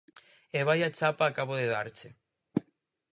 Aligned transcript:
E 0.59 0.61
vaia 0.67 0.89
chapa 0.97 1.23
acabo 1.27 1.53
de 1.61 1.67
darche. 1.73 2.09